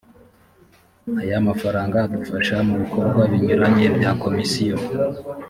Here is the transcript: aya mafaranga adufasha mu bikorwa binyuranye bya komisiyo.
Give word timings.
aya 1.21 1.45
mafaranga 1.47 1.97
adufasha 2.05 2.55
mu 2.67 2.75
bikorwa 2.81 3.21
binyuranye 3.31 3.85
bya 3.97 4.11
komisiyo. 4.23 4.77